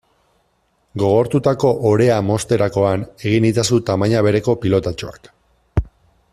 Gogortutako 1.01 1.73
orea 1.89 2.15
mozterakoan 2.31 3.05
egin 3.31 3.47
itzazu 3.53 3.81
tamaina 3.91 4.27
bereko 4.29 4.59
pilotatxoak. 4.65 5.31